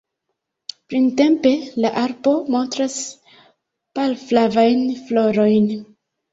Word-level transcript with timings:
Printempe 0.93 1.51
la 1.85 1.91
arbo 2.05 2.33
montras 2.57 2.97
pal-flavajn 4.01 4.85
florojn. 5.07 5.73